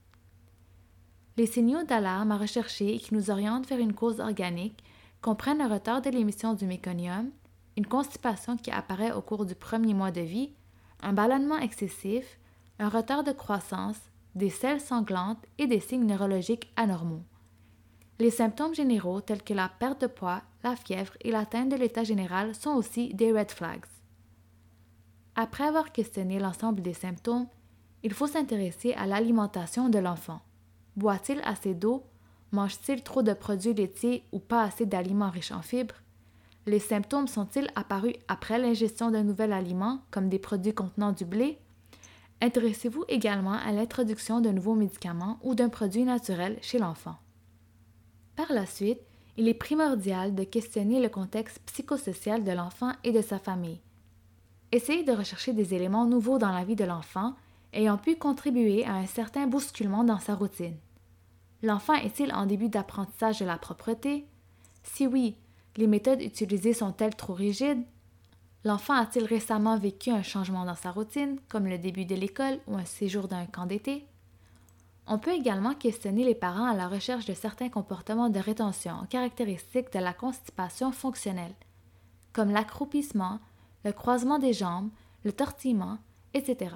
Les 1.37 1.45
signaux 1.45 1.83
d'alarme 1.83 2.31
à 2.31 2.37
rechercher 2.37 2.95
et 2.95 2.97
qui 2.97 3.13
nous 3.13 3.29
orientent 3.29 3.67
vers 3.67 3.79
une 3.79 3.93
cause 3.93 4.19
organique 4.19 4.83
comprennent 5.21 5.61
un 5.61 5.67
retard 5.67 6.01
de 6.01 6.09
l'émission 6.09 6.55
du 6.55 6.65
méconium, 6.65 7.29
une 7.77 7.85
constipation 7.85 8.57
qui 8.57 8.71
apparaît 8.71 9.11
au 9.11 9.21
cours 9.21 9.45
du 9.45 9.53
premier 9.53 9.93
mois 9.93 10.11
de 10.11 10.21
vie, 10.21 10.51
un 11.01 11.13
ballonnement 11.13 11.59
excessif, 11.59 12.39
un 12.79 12.89
retard 12.89 13.23
de 13.23 13.31
croissance, 13.31 13.99
des 14.33 14.49
selles 14.49 14.81
sanglantes 14.81 15.45
et 15.59 15.67
des 15.67 15.79
signes 15.79 16.05
neurologiques 16.05 16.71
anormaux. 16.75 17.23
Les 18.19 18.31
symptômes 18.31 18.73
généraux 18.73 19.21
tels 19.21 19.43
que 19.43 19.53
la 19.53 19.69
perte 19.69 20.01
de 20.01 20.07
poids 20.07 20.41
la 20.63 20.75
fièvre 20.75 21.13
et 21.21 21.31
l'atteinte 21.31 21.69
de 21.69 21.75
l'état 21.75 22.03
général 22.03 22.55
sont 22.55 22.71
aussi 22.71 23.13
des 23.13 23.31
red 23.31 23.51
flags. 23.51 23.85
Après 25.35 25.65
avoir 25.65 25.91
questionné 25.91 26.39
l'ensemble 26.39 26.81
des 26.81 26.95
symptômes, 26.95 27.47
il 28.01 28.13
faut 28.13 28.27
s'intéresser 28.27 28.93
à 28.93 29.05
l'alimentation 29.05 29.87
de 29.87 29.99
l'enfant. 29.99 30.41
Boit-il 30.97 31.39
assez 31.43 31.75
d'eau? 31.75 32.03
Mange-t-il 32.51 33.03
trop 33.03 33.21
de 33.21 33.33
produits 33.33 33.75
laitiers 33.75 34.23
ou 34.31 34.39
pas 34.39 34.63
assez 34.63 34.87
d'aliments 34.87 35.29
riches 35.29 35.51
en 35.51 35.61
fibres? 35.61 35.93
Les 36.65 36.79
symptômes 36.79 37.27
sont-ils 37.27 37.69
apparus 37.75 38.15
après 38.27 38.57
l'ingestion 38.57 39.11
d'un 39.11 39.23
nouvel 39.23 39.53
aliment, 39.53 39.99
comme 40.09 40.27
des 40.27 40.39
produits 40.39 40.73
contenant 40.73 41.11
du 41.11 41.23
blé? 41.23 41.59
Intéressez-vous 42.41 43.05
également 43.07 43.53
à 43.53 43.71
l'introduction 43.71 44.41
d'un 44.41 44.53
nouveau 44.53 44.73
médicament 44.73 45.37
ou 45.43 45.53
d'un 45.53 45.69
produit 45.69 46.03
naturel 46.03 46.57
chez 46.61 46.79
l'enfant. 46.79 47.15
Par 48.35 48.51
la 48.51 48.65
suite, 48.65 49.01
il 49.37 49.47
est 49.47 49.53
primordial 49.53 50.33
de 50.33 50.43
questionner 50.43 50.99
le 50.99 51.09
contexte 51.09 51.59
psychosocial 51.67 52.43
de 52.43 52.51
l'enfant 52.51 52.91
et 53.03 53.11
de 53.11 53.21
sa 53.21 53.37
famille. 53.37 53.79
Essayez 54.71 55.03
de 55.03 55.13
rechercher 55.13 55.53
des 55.53 55.75
éléments 55.75 56.05
nouveaux 56.05 56.39
dans 56.39 56.51
la 56.51 56.63
vie 56.63 56.75
de 56.75 56.85
l'enfant 56.85 57.35
ayant 57.73 57.97
pu 57.97 58.15
contribuer 58.15 58.83
à 58.85 58.95
un 58.95 59.05
certain 59.05 59.45
bousculement 59.45 60.03
dans 60.03 60.19
sa 60.19 60.33
routine. 60.33 60.75
L'enfant 61.63 61.95
est-il 61.95 62.31
en 62.33 62.45
début 62.45 62.69
d'apprentissage 62.69 63.39
de 63.39 63.45
la 63.45 63.57
propreté? 63.57 64.27
Si 64.83 65.07
oui, 65.07 65.35
les 65.75 65.87
méthodes 65.87 66.21
utilisées 66.21 66.73
sont-elles 66.73 67.15
trop 67.15 67.33
rigides? 67.33 67.83
L'enfant 68.63 68.93
a-t-il 68.93 69.25
récemment 69.25 69.77
vécu 69.77 70.11
un 70.11 70.23
changement 70.23 70.65
dans 70.65 70.75
sa 70.75 70.91
routine, 70.91 71.39
comme 71.49 71.67
le 71.67 71.77
début 71.77 72.05
de 72.05 72.15
l'école 72.15 72.59
ou 72.67 72.75
un 72.75 72.85
séjour 72.85 73.27
d'un 73.27 73.45
camp 73.45 73.65
d'été? 73.65 74.05
On 75.07 75.19
peut 75.19 75.33
également 75.33 75.73
questionner 75.73 76.25
les 76.25 76.35
parents 76.35 76.65
à 76.65 76.75
la 76.75 76.87
recherche 76.87 77.25
de 77.25 77.33
certains 77.33 77.69
comportements 77.69 78.29
de 78.29 78.39
rétention 78.39 79.05
caractéristiques 79.09 79.93
de 79.93 79.99
la 79.99 80.13
constipation 80.13 80.91
fonctionnelle, 80.91 81.53
comme 82.33 82.51
l'accroupissement, 82.51 83.39
le 83.85 83.93
croisement 83.93 84.37
des 84.37 84.53
jambes, 84.53 84.89
le 85.23 85.31
tortillement, 85.31 85.97
etc. 86.33 86.75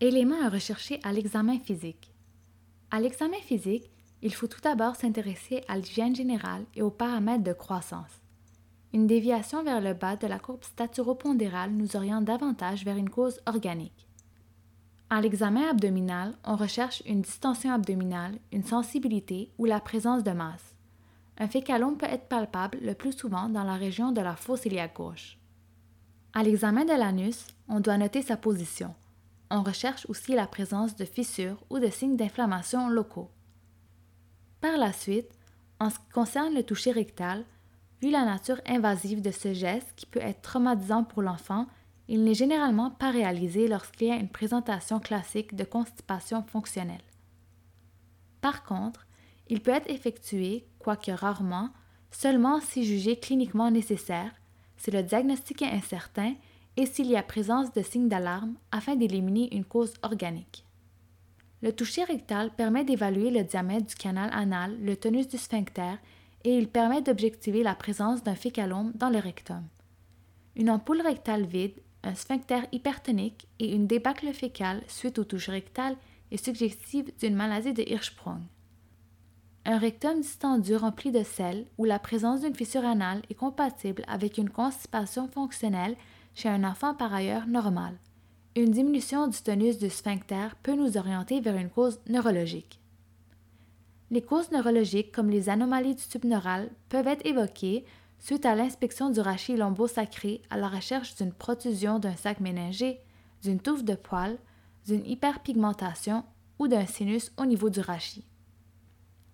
Éléments 0.00 0.40
à 0.44 0.48
rechercher 0.48 1.00
à 1.02 1.12
l'examen 1.12 1.58
physique. 1.58 2.12
À 2.92 3.00
l'examen 3.00 3.40
physique, 3.42 3.90
il 4.22 4.32
faut 4.32 4.46
tout 4.46 4.60
d'abord 4.60 4.94
s'intéresser 4.94 5.64
à 5.66 5.76
l'hygiène 5.76 6.14
générale 6.14 6.64
et 6.76 6.82
aux 6.82 6.90
paramètres 6.90 7.42
de 7.42 7.52
croissance. 7.52 8.22
Une 8.92 9.08
déviation 9.08 9.64
vers 9.64 9.80
le 9.80 9.94
bas 9.94 10.14
de 10.14 10.28
la 10.28 10.38
courbe 10.38 10.62
staturopondérale 10.62 11.72
nous 11.72 11.96
oriente 11.96 12.24
davantage 12.24 12.84
vers 12.84 12.96
une 12.96 13.10
cause 13.10 13.40
organique. 13.46 14.06
À 15.10 15.20
l'examen 15.20 15.68
abdominal, 15.68 16.32
on 16.44 16.54
recherche 16.54 17.02
une 17.04 17.22
distension 17.22 17.72
abdominale, 17.72 18.38
une 18.52 18.62
sensibilité 18.62 19.50
ou 19.58 19.64
la 19.64 19.80
présence 19.80 20.22
de 20.22 20.30
masse. 20.30 20.76
Un 21.38 21.48
fécalome 21.48 21.96
peut 21.96 22.06
être 22.06 22.28
palpable 22.28 22.78
le 22.82 22.94
plus 22.94 23.18
souvent 23.18 23.48
dans 23.48 23.64
la 23.64 23.74
région 23.74 24.12
de 24.12 24.20
la 24.20 24.36
fosse 24.36 24.64
iliaque 24.64 24.94
gauche. 24.94 25.38
À 26.34 26.44
l'examen 26.44 26.84
de 26.84 26.96
l'anus, 26.96 27.48
on 27.68 27.80
doit 27.80 27.98
noter 27.98 28.22
sa 28.22 28.36
position. 28.36 28.94
On 29.50 29.62
recherche 29.62 30.06
aussi 30.08 30.34
la 30.34 30.46
présence 30.46 30.96
de 30.96 31.04
fissures 31.04 31.62
ou 31.70 31.78
de 31.78 31.88
signes 31.88 32.16
d'inflammation 32.16 32.88
locaux. 32.88 33.30
Par 34.60 34.76
la 34.76 34.92
suite, 34.92 35.30
en 35.80 35.90
ce 35.90 35.98
qui 35.98 36.08
concerne 36.12 36.54
le 36.54 36.62
toucher 36.62 36.92
rectal, 36.92 37.44
vu 38.02 38.10
la 38.10 38.24
nature 38.24 38.60
invasive 38.66 39.22
de 39.22 39.30
ce 39.30 39.54
geste 39.54 39.92
qui 39.96 40.06
peut 40.06 40.20
être 40.20 40.42
traumatisant 40.42 41.04
pour 41.04 41.22
l'enfant, 41.22 41.66
il 42.08 42.24
n'est 42.24 42.34
généralement 42.34 42.90
pas 42.90 43.10
réalisé 43.10 43.68
lorsqu'il 43.68 44.08
y 44.08 44.10
a 44.10 44.16
une 44.16 44.28
présentation 44.28 44.98
classique 44.98 45.54
de 45.54 45.64
constipation 45.64 46.42
fonctionnelle. 46.42 47.02
Par 48.40 48.64
contre, 48.64 49.06
il 49.48 49.62
peut 49.62 49.70
être 49.70 49.90
effectué, 49.90 50.66
quoique 50.78 51.10
rarement, 51.10 51.70
seulement 52.10 52.60
si 52.60 52.84
jugé 52.84 53.18
cliniquement 53.18 53.70
nécessaire, 53.70 54.32
si 54.76 54.90
le 54.90 55.02
diagnostic 55.02 55.62
est 55.62 55.70
incertain 55.70 56.34
et 56.78 56.86
s'il 56.86 57.10
y 57.10 57.16
a 57.16 57.24
présence 57.24 57.72
de 57.72 57.82
signes 57.82 58.08
d'alarme 58.08 58.54
afin 58.70 58.94
d'éliminer 58.94 59.52
une 59.52 59.64
cause 59.64 59.94
organique. 60.04 60.64
Le 61.60 61.72
toucher 61.72 62.04
rectal 62.04 62.54
permet 62.54 62.84
d'évaluer 62.84 63.32
le 63.32 63.42
diamètre 63.42 63.88
du 63.88 63.96
canal 63.96 64.30
anal, 64.32 64.78
le 64.80 64.96
tonus 64.96 65.26
du 65.26 65.38
sphincter, 65.38 65.96
et 66.44 66.56
il 66.56 66.68
permet 66.68 67.02
d'objectiver 67.02 67.64
la 67.64 67.74
présence 67.74 68.22
d'un 68.22 68.36
fécalome 68.36 68.92
dans 68.94 69.10
le 69.10 69.18
rectum. 69.18 69.64
Une 70.54 70.70
ampoule 70.70 71.00
rectale 71.00 71.46
vide, 71.46 71.74
un 72.04 72.14
sphincter 72.14 72.60
hypertonique 72.70 73.48
et 73.58 73.74
une 73.74 73.88
débâcle 73.88 74.32
fécale 74.32 74.84
suite 74.86 75.18
au 75.18 75.24
toucher 75.24 75.50
rectal 75.50 75.96
est 76.30 76.44
suggestive 76.44 77.10
d'une 77.18 77.34
maladie 77.34 77.72
de 77.72 77.82
Hirschsprung. 77.82 78.42
Un 79.64 79.78
rectum 79.78 80.20
distendu 80.20 80.76
rempli 80.76 81.10
de 81.10 81.24
sel 81.24 81.66
ou 81.76 81.84
la 81.84 81.98
présence 81.98 82.42
d'une 82.42 82.54
fissure 82.54 82.84
anale 82.84 83.22
est 83.30 83.34
compatible 83.34 84.04
avec 84.06 84.38
une 84.38 84.48
constipation 84.48 85.26
fonctionnelle 85.26 85.96
chez 86.34 86.48
un 86.48 86.64
enfant 86.64 86.94
par 86.94 87.12
ailleurs 87.12 87.46
normal 87.46 87.98
une 88.58 88.70
diminution 88.72 89.28
du 89.28 89.38
tonus 89.40 89.78
du 89.78 89.88
sphincter 89.88 90.48
peut 90.62 90.74
nous 90.74 90.96
orienter 90.96 91.40
vers 91.40 91.56
une 91.56 91.70
cause 91.70 92.00
neurologique. 92.08 92.80
Les 94.10 94.22
causes 94.22 94.50
neurologiques, 94.50 95.12
comme 95.12 95.30
les 95.30 95.48
anomalies 95.48 95.94
du 95.94 96.02
tube 96.02 96.24
neural, 96.24 96.70
peuvent 96.88 97.06
être 97.06 97.24
évoquées 97.26 97.84
suite 98.18 98.46
à 98.46 98.54
l'inspection 98.54 99.10
du 99.10 99.20
rachis 99.20 99.56
lombo-sacré 99.56 100.42
à 100.50 100.56
la 100.56 100.68
recherche 100.68 101.14
d'une 101.16 101.32
protrusion 101.32 101.98
d'un 101.98 102.16
sac 102.16 102.40
méningé, 102.40 102.98
d'une 103.42 103.60
touffe 103.60 103.84
de 103.84 103.94
poils, 103.94 104.38
d'une 104.86 105.06
hyperpigmentation 105.06 106.24
ou 106.58 106.66
d'un 106.66 106.86
sinus 106.86 107.30
au 107.36 107.44
niveau 107.44 107.70
du 107.70 107.80
rachis. 107.80 108.24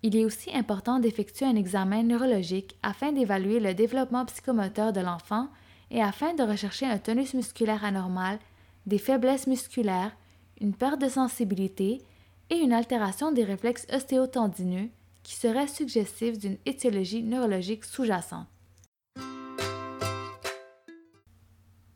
Il 0.03 0.15
est 0.15 0.25
aussi 0.25 0.55
important 0.55 0.99
d'effectuer 0.99 1.47
un 1.47 1.55
examen 1.55 2.03
neurologique 2.03 2.77
afin 2.83 3.11
d'évaluer 3.11 3.59
le 3.59 3.73
développement 3.73 4.25
psychomoteur 4.25 4.93
de 4.93 5.01
l'enfant 5.01 5.47
et 5.91 6.01
afin 6.01 6.33
de 6.33 6.43
rechercher 6.43 6.85
un 6.85 6.97
tonus 6.97 7.33
musculaire 7.33 7.83
anormal 7.83 8.39
des 8.85 8.97
faiblesses 8.97 9.47
musculaires, 9.47 10.15
une 10.61 10.73
perte 10.73 11.01
de 11.01 11.09
sensibilité 11.09 12.01
et 12.49 12.57
une 12.57 12.73
altération 12.73 13.31
des 13.31 13.43
réflexes 13.43 13.87
ostéotendineux 13.93 14.89
qui 15.23 15.35
serait 15.35 15.67
suggestive 15.67 16.37
d'une 16.37 16.57
étiologie 16.65 17.23
neurologique 17.23 17.83
sous-jacente. 17.83 18.47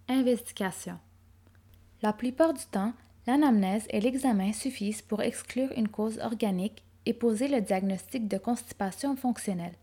Investigation. 0.07 0.97
La 2.01 2.13
plupart 2.13 2.53
du 2.53 2.65
temps, 2.65 2.93
l'anamnèse 3.27 3.85
et 3.89 4.01
l'examen 4.01 4.53
suffisent 4.53 5.03
pour 5.03 5.21
exclure 5.21 5.71
une 5.75 5.87
cause 5.87 6.17
organique 6.19 6.83
et 7.05 7.13
poser 7.13 7.47
le 7.47 7.61
diagnostic 7.61 8.27
de 8.27 8.37
constipation 8.37 9.15
fonctionnelle. 9.15 9.75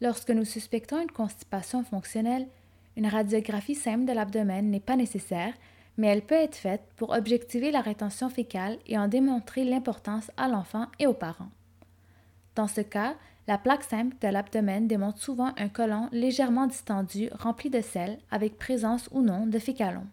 Lorsque 0.00 0.30
nous 0.30 0.44
suspectons 0.44 1.00
une 1.00 1.10
constipation 1.10 1.84
fonctionnelle, 1.84 2.48
une 2.96 3.06
radiographie 3.06 3.74
simple 3.74 4.04
de 4.04 4.12
l'abdomen 4.12 4.70
n'est 4.70 4.80
pas 4.80 4.96
nécessaire 4.96 5.54
mais 5.96 6.08
elle 6.08 6.22
peut 6.22 6.34
être 6.34 6.56
faite 6.56 6.82
pour 6.96 7.10
objectiver 7.10 7.70
la 7.70 7.80
rétention 7.80 8.30
fécale 8.30 8.78
et 8.86 8.98
en 8.98 9.08
démontrer 9.08 9.64
l'importance 9.64 10.30
à 10.36 10.48
l'enfant 10.48 10.86
et 10.98 11.06
aux 11.06 11.14
parents. 11.14 11.50
Dans 12.54 12.66
ce 12.66 12.80
cas, 12.80 13.14
la 13.46 13.58
plaque 13.58 13.84
simple 13.84 14.16
de 14.20 14.28
l'abdomen 14.28 14.86
démontre 14.86 15.18
souvent 15.18 15.52
un 15.58 15.68
côlon 15.68 16.08
légèrement 16.12 16.66
distendu 16.66 17.28
rempli 17.32 17.70
de 17.70 17.80
sel 17.80 18.18
avec 18.30 18.58
présence 18.58 19.08
ou 19.10 19.20
non 19.20 19.46
de 19.46 19.58
fécalon. 19.58 20.06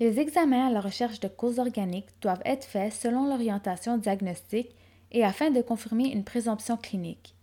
Les 0.00 0.20
examens 0.20 0.68
à 0.68 0.70
la 0.70 0.80
recherche 0.80 1.20
de 1.20 1.28
causes 1.28 1.58
organiques 1.58 2.08
doivent 2.20 2.42
être 2.44 2.64
faits 2.64 2.92
selon 2.92 3.26
l'orientation 3.26 3.98
diagnostique 3.98 4.74
et 5.10 5.24
afin 5.24 5.50
de 5.50 5.62
confirmer 5.62 6.12
une 6.12 6.24
présomption 6.24 6.76
clinique. 6.76 7.34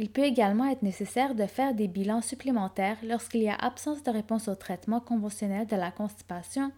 Il 0.00 0.08
peut 0.08 0.24
également 0.24 0.64
être 0.64 0.80
nécessaire 0.80 1.34
de 1.34 1.44
faire 1.44 1.74
des 1.74 1.86
bilans 1.86 2.22
supplémentaires 2.22 2.96
lorsqu'il 3.02 3.42
y 3.42 3.50
a 3.50 3.54
absence 3.54 4.02
de 4.02 4.10
réponse 4.10 4.48
au 4.48 4.54
traitement 4.54 4.98
conventionnel 4.98 5.66
de 5.66 5.76
la 5.76 5.90
constipation 5.90 6.72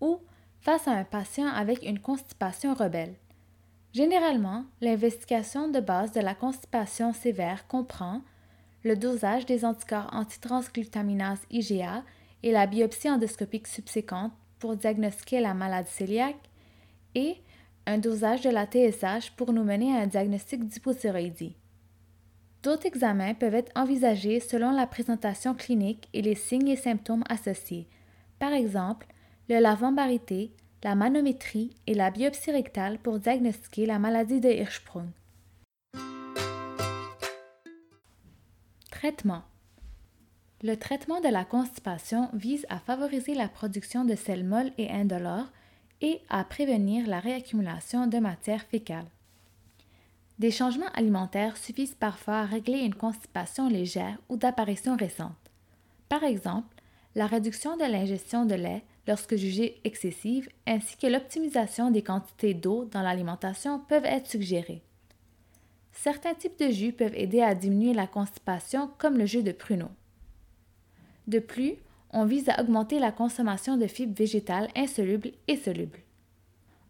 ou 0.00 0.20
face 0.60 0.86
à 0.86 0.92
un 0.92 1.02
patient 1.02 1.48
avec 1.48 1.82
une 1.82 1.98
constipation 1.98 2.72
rebelle. 2.72 3.16
Généralement, 3.92 4.66
l'investigation 4.80 5.66
de 5.66 5.80
base 5.80 6.12
de 6.12 6.20
la 6.20 6.36
constipation 6.36 7.12
sévère 7.12 7.66
comprend 7.66 8.20
le 8.84 8.94
dosage 8.94 9.46
des 9.46 9.64
anticorps 9.64 10.10
antitransglutaminase 10.12 11.40
IgA 11.50 12.04
et 12.44 12.52
la 12.52 12.68
biopsie 12.68 13.10
endoscopique 13.10 13.66
subséquente 13.66 14.32
pour 14.60 14.76
diagnostiquer 14.76 15.40
la 15.40 15.54
maladie 15.54 15.90
cœliaque 15.98 16.50
et 17.16 17.34
un 17.86 17.98
dosage 17.98 18.42
de 18.42 18.50
la 18.50 18.66
TSH 18.66 19.32
pour 19.36 19.52
nous 19.52 19.64
mener 19.64 19.96
à 19.96 20.02
un 20.02 20.06
diagnostic 20.06 20.64
d'hypothyroïdie. 20.64 21.56
D'autres 22.64 22.86
examens 22.86 23.34
peuvent 23.34 23.54
être 23.54 23.72
envisagés 23.74 24.40
selon 24.40 24.70
la 24.70 24.86
présentation 24.86 25.54
clinique 25.54 26.08
et 26.14 26.22
les 26.22 26.34
signes 26.34 26.68
et 26.68 26.76
symptômes 26.76 27.22
associés. 27.28 27.86
Par 28.38 28.54
exemple, 28.54 29.06
le 29.50 29.60
lavambarité, 29.60 30.50
la 30.82 30.94
manométrie 30.94 31.76
et 31.86 31.92
la 31.92 32.10
biopsie 32.10 32.52
rectale 32.52 32.98
pour 32.98 33.18
diagnostiquer 33.18 33.84
la 33.84 33.98
maladie 33.98 34.40
de 34.40 34.48
Hirschsprung. 34.48 35.10
Traitement. 38.90 39.42
Le 40.62 40.76
traitement 40.76 41.20
de 41.20 41.28
la 41.28 41.44
constipation 41.44 42.30
vise 42.32 42.64
à 42.70 42.78
favoriser 42.78 43.34
la 43.34 43.48
production 43.48 44.06
de 44.06 44.14
sels 44.14 44.44
molles 44.44 44.72
et 44.78 44.90
indolores 44.90 45.52
et 46.00 46.22
à 46.30 46.42
prévenir 46.44 47.06
la 47.06 47.20
réaccumulation 47.20 48.06
de 48.06 48.18
matière 48.18 48.62
fécale. 48.62 49.04
Des 50.38 50.50
changements 50.50 50.90
alimentaires 50.94 51.56
suffisent 51.56 51.94
parfois 51.94 52.38
à 52.38 52.44
régler 52.44 52.80
une 52.80 52.94
constipation 52.94 53.68
légère 53.68 54.18
ou 54.28 54.36
d'apparition 54.36 54.96
récente. 54.96 55.32
Par 56.08 56.24
exemple, 56.24 56.74
la 57.14 57.26
réduction 57.26 57.76
de 57.76 57.84
l'ingestion 57.84 58.44
de 58.44 58.54
lait 58.54 58.82
lorsque 59.06 59.36
jugée 59.36 59.80
excessive 59.84 60.48
ainsi 60.66 60.96
que 60.96 61.06
l'optimisation 61.06 61.90
des 61.90 62.02
quantités 62.02 62.54
d'eau 62.54 62.86
dans 62.86 63.02
l'alimentation 63.02 63.78
peuvent 63.78 64.04
être 64.04 64.28
suggérées. 64.28 64.82
Certains 65.92 66.34
types 66.34 66.58
de 66.58 66.70
jus 66.70 66.92
peuvent 66.92 67.14
aider 67.14 67.40
à 67.40 67.54
diminuer 67.54 67.94
la 67.94 68.08
constipation 68.08 68.90
comme 68.98 69.16
le 69.16 69.26
jus 69.26 69.44
de 69.44 69.52
pruneau. 69.52 69.90
De 71.28 71.38
plus, 71.38 71.74
on 72.10 72.24
vise 72.24 72.48
à 72.48 72.60
augmenter 72.60 72.98
la 72.98 73.12
consommation 73.12 73.76
de 73.76 73.86
fibres 73.86 74.16
végétales 74.16 74.68
insolubles 74.76 75.32
et 75.46 75.56
solubles. 75.56 76.00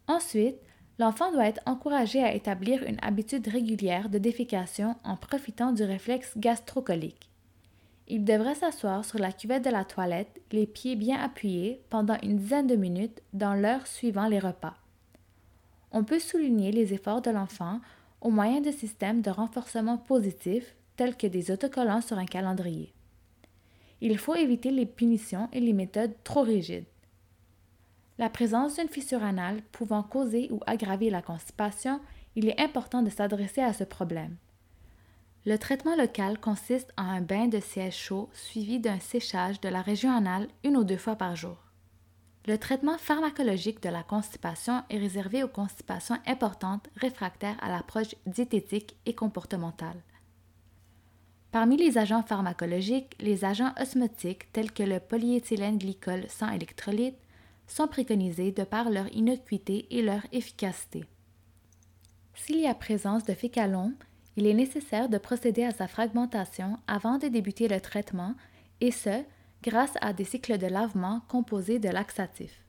Ensuite, 0.07 0.57
l'enfant 0.99 1.33
doit 1.33 1.47
être 1.47 1.63
encouragé 1.67 2.23
à 2.23 2.35
établir 2.35 2.83
une 2.85 2.99
habitude 3.03 3.47
régulière 3.49 4.09
de 4.09 4.19
défécation 4.19 4.97
en 5.05 5.17
profitant 5.17 5.73
du 5.73 5.83
réflexe 5.83 6.33
gastrocolique. 6.37 7.31
Il 8.07 8.25
devrait 8.25 8.55
s'asseoir 8.55 9.05
sur 9.05 9.19
la 9.19 9.33
cuvette 9.33 9.65
de 9.65 9.71
la 9.71 9.85
toilette, 9.85 10.41
les 10.53 10.67
pieds 10.67 10.95
bien 10.95 11.19
appuyés, 11.19 11.81
pendant 11.89 12.19
une 12.23 12.37
dizaine 12.37 12.67
de 12.67 12.77
minutes 12.77 13.23
dans 13.33 13.55
l'heure 13.55 13.87
suivant 13.87 14.29
les 14.29 14.39
repas. 14.39 14.75
On 15.91 16.05
peut 16.05 16.19
souligner 16.19 16.71
les 16.71 16.93
efforts 16.93 17.23
de 17.23 17.31
l'enfant 17.31 17.81
au 18.21 18.31
moyen 18.31 18.61
de 18.61 18.71
systèmes 18.71 19.23
de 19.23 19.31
renforcement 19.31 19.97
positif 19.97 20.75
tels 20.97 21.17
que 21.17 21.27
des 21.27 21.51
autocollants 21.51 22.01
sur 22.01 22.19
un 22.19 22.27
calendrier. 22.27 22.93
Il 24.01 24.19
faut 24.19 24.35
éviter 24.35 24.71
les 24.71 24.87
punitions 24.87 25.49
et 25.53 25.61
les 25.61 25.73
méthodes 25.73 26.15
trop 26.25 26.43
rigides. 26.43 26.85
La 28.19 28.31
présence 28.31 28.77
d'une 28.77 28.89
fissure 28.89 29.25
anale 29.25 29.63
pouvant 29.73 30.03
causer 30.03 30.49
ou 30.53 30.61
aggraver 30.67 31.11
la 31.11 31.23
constipation, 31.23 32.01
il 32.37 32.49
est 32.49 32.61
important 32.61 33.03
de 33.03 33.11
s'adresser 33.11 33.61
à 33.61 33.73
ce 33.73 33.85
problème. 33.85 34.37
Le 35.47 35.59
traitement 35.59 35.97
local 35.97 36.39
consiste 36.41 36.93
en 36.97 37.03
un 37.03 37.21
bain 37.21 37.49
de 37.49 37.61
siège 37.61 37.97
chaud 37.97 38.31
suivi 38.33 38.79
d'un 38.79 39.01
séchage 39.01 39.61
de 39.61 39.69
la 39.69 39.83
région 39.83 40.11
anale 40.11 40.49
une 40.63 40.77
ou 40.77 40.85
deux 40.85 40.97
fois 40.97 41.17
par 41.17 41.37
jour. 41.37 41.57
Le 42.47 42.57
traitement 42.57 42.99
pharmacologique 42.99 43.83
de 43.83 43.89
la 43.89 44.03
constipation 44.03 44.83
est 44.91 44.99
réservé 44.99 45.43
aux 45.43 45.49
constipations 45.49 46.19
importantes 46.27 46.89
réfractaires 46.97 47.57
à 47.61 47.71
l'approche 47.71 48.15
diététique 48.27 48.97
et 49.07 49.15
comportementale. 49.15 50.03
Parmi 51.51 51.77
les 51.77 51.99
agents 51.99 52.23
pharmacologiques, 52.23 53.17
les 53.21 53.45
agents 53.45 53.73
osmotiques 53.81 54.51
tels 54.53 54.73
que 54.73 54.83
le 54.83 55.01
polyéthylène 55.01 55.79
glycol 55.79 56.25
sans 56.29 56.51
électrolyte 56.51 57.17
sont 57.67 57.89
préconisés 57.89 58.53
de 58.53 58.65
par 58.65 58.91
leur 58.91 59.13
innocuité 59.15 59.87
et 59.91 60.03
leur 60.03 60.21
efficacité. 60.33 61.05
S'il 62.35 62.61
y 62.61 62.67
a 62.67 62.75
présence 62.75 63.25
de 63.25 63.33
fécalons, 63.33 63.95
il 64.37 64.47
est 64.47 64.55
nécessaire 64.55 65.09
de 65.09 65.19
procéder 65.19 65.65
à 65.65 65.71
sa 65.71 65.87
fragmentation 65.87 66.79
avant 66.87 67.19
de 67.19 67.29
débuter 67.29 67.69
le 67.69 67.81
traitement, 67.81 68.35
et 68.81 68.91
ce, 68.91 69.25
grâce 69.63 69.95
à 70.01 70.13
des 70.13 70.25
cycles 70.25 70.59
de 70.59 70.67
lavement 70.67 71.23
composés 71.29 71.79
de 71.79 71.89
laxatifs. 71.89 72.61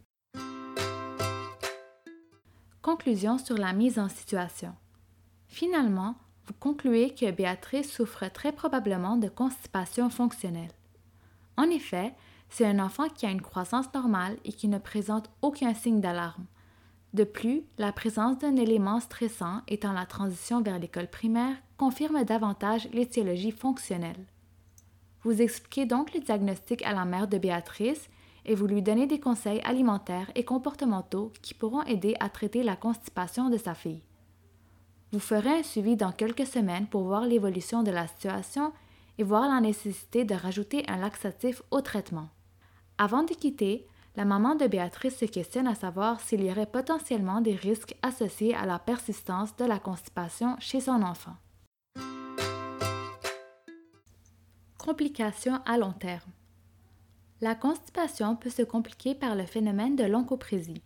Conclusion 2.82 3.40
sur 3.40 3.58
la 3.58 3.74
mise 3.74 3.98
en 3.98 4.10
situation. 4.10 4.76
Finalement, 5.48 6.16
vous 6.46 6.54
concluez 6.60 7.16
que 7.16 7.32
Béatrice 7.32 7.92
souffre 7.92 8.28
très 8.28 8.52
probablement 8.52 9.18
de 9.18 9.28
constipation 9.28 10.12
fonctionnelle. 10.12 10.72
En 11.58 11.64
effet, 11.64 12.14
c'est 12.50 12.66
un 12.66 12.80
enfant 12.80 13.10
qui 13.10 13.26
a 13.26 13.32
une 13.32 13.42
croissance 13.42 13.94
normale 13.94 14.38
et 14.46 14.54
qui 14.54 14.68
ne 14.68 14.78
présente 14.78 15.30
aucun 15.42 15.74
signe 15.74 16.02
d'alarme. 16.02 16.46
De 17.14 17.24
plus, 17.24 17.64
la 17.78 17.94
présence 17.94 18.40
d'un 18.40 18.58
élément 18.58 19.00
stressant 19.00 19.62
étant 19.68 19.94
la 19.94 20.06
transition 20.06 20.62
vers 20.62 20.80
l'école 20.80 21.08
primaire 21.08 21.56
confirme 21.78 22.24
davantage 22.26 22.90
l'étiologie 22.92 23.52
fonctionnelle. 23.52 24.26
Vous 25.24 25.42
expliquez 25.42 25.86
donc 25.86 26.14
le 26.14 26.20
diagnostic 26.20 26.84
à 26.84 26.94
la 26.94 27.06
mère 27.06 27.28
de 27.28 27.38
Béatrice 27.38 28.10
et 28.46 28.54
vous 28.54 28.68
lui 28.68 28.82
donnez 28.82 29.08
des 29.08 29.20
conseils 29.20 29.62
alimentaires 29.62 30.30
et 30.36 30.44
comportementaux 30.44 31.32
qui 31.42 31.54
pourront 31.54 31.84
aider 31.84 32.16
à 32.20 32.30
traiter 32.30 32.64
la 32.64 32.76
constipation 32.76 33.50
de 33.50 33.58
sa 33.58 33.74
fille. 33.74 34.04
Vous 35.12 35.20
ferez 35.20 35.60
un 35.60 35.64
suivi 35.64 35.96
dans 35.96 36.12
quelques 36.12 36.46
semaines 36.46 36.88
pour 36.88 37.04
voir 37.04 37.26
l'évolution 37.26 37.82
de 37.82 37.92
la 37.92 38.08
situation 38.08 38.74
et 39.18 39.24
voir 39.24 39.50
la 39.50 39.62
nécessité 39.62 40.26
de 40.26 40.36
rajouter 40.36 40.84
un 40.90 40.98
laxatif 40.98 41.62
au 41.72 41.82
traitement. 41.82 42.28
Avant 42.98 43.24
de 43.24 43.34
quitter, 43.34 43.86
la 44.16 44.24
maman 44.24 44.56
de 44.56 44.68
Béatrice 44.68 45.18
se 45.18 45.26
questionne 45.26 45.68
à 45.68 45.76
savoir 45.76 46.22
s'il 46.22 46.42
y 46.42 46.50
aurait 46.50 46.66
potentiellement 46.66 47.42
des 47.42 47.56
risques 47.56 47.96
associés 48.02 48.56
à 48.56 48.66
la 48.66 48.80
persistance 48.80 49.54
de 49.58 49.66
la 49.66 49.80
constipation 49.80 50.56
chez 50.60 50.80
son 50.80 51.02
enfant. 51.02 51.36
Complications 54.78 55.60
à 55.66 55.78
long 55.78 55.92
terme. 55.92 56.32
La 57.42 57.54
constipation 57.54 58.38
peut 58.38 58.50
se 58.50 58.62
compliquer 58.62 59.14
par 59.14 59.36
le 59.36 59.44
phénomène 59.44 59.98
de 59.98 60.06
l'oncoprésie. 60.06 60.82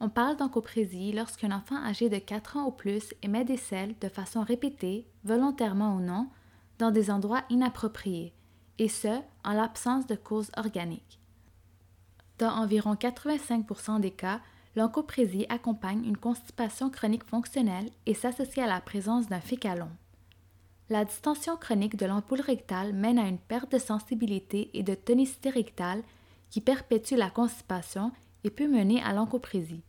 On 0.00 0.10
parle 0.10 0.36
d'oncoprésie 0.36 1.12
lorsqu'un 1.12 1.52
enfant 1.52 1.82
âgé 1.82 2.10
de 2.10 2.18
4 2.18 2.58
ans 2.58 2.66
ou 2.66 2.72
plus 2.72 3.14
émet 3.22 3.44
des 3.44 3.56
selles 3.56 3.94
de 4.00 4.08
façon 4.10 4.42
répétée, 4.42 5.06
volontairement 5.24 5.96
ou 5.96 6.00
non, 6.00 6.28
dans 6.78 6.90
des 6.90 7.10
endroits 7.10 7.44
inappropriés, 7.48 8.34
et 8.78 8.88
ce, 8.88 9.22
en 9.44 9.52
l'absence 9.52 10.06
de 10.06 10.16
cause 10.16 10.50
organique. 10.58 11.20
Dans 12.38 12.50
environ 12.50 12.94
85% 12.94 14.00
des 14.00 14.10
cas, 14.10 14.40
l'oncoprésie 14.76 15.46
accompagne 15.48 16.04
une 16.04 16.16
constipation 16.16 16.90
chronique 16.90 17.24
fonctionnelle 17.24 17.90
et 18.06 18.14
s'associe 18.14 18.64
à 18.64 18.68
la 18.68 18.80
présence 18.80 19.28
d'un 19.28 19.40
fécalon. 19.40 19.88
La 20.90 21.04
distension 21.04 21.56
chronique 21.56 21.96
de 21.96 22.06
l'ampoule 22.06 22.40
rectale 22.40 22.92
mène 22.92 23.18
à 23.18 23.28
une 23.28 23.38
perte 23.38 23.72
de 23.72 23.78
sensibilité 23.78 24.70
et 24.74 24.82
de 24.82 24.94
tonicité 24.94 25.50
rectale 25.50 26.02
qui 26.50 26.60
perpétue 26.60 27.14
la 27.14 27.30
constipation 27.30 28.12
et 28.42 28.50
peut 28.50 28.68
mener 28.68 29.02
à 29.02 29.12
l'oncoprésie. 29.12 29.82